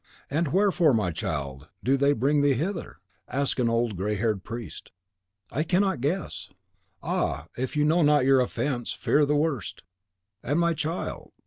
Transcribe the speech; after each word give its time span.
"And 0.31 0.47
wherefore, 0.47 0.95
my 0.95 1.11
child, 1.11 1.67
do 1.83 1.95
they 1.95 2.13
bring 2.13 2.41
thee 2.41 2.55
hither?" 2.55 2.97
asked 3.27 3.59
an 3.59 3.69
old, 3.69 3.95
grey 3.95 4.15
haired 4.15 4.43
priest. 4.43 4.91
"I 5.51 5.61
cannot 5.61 6.01
guess." 6.01 6.49
"Ah, 7.03 7.45
if 7.55 7.77
you 7.77 7.85
know 7.85 8.01
not 8.01 8.25
your 8.25 8.39
offence, 8.41 8.93
fear 8.93 9.27
the 9.27 9.35
worst!" 9.35 9.83
"And 10.41 10.59
my 10.59 10.73
child?" 10.73 11.33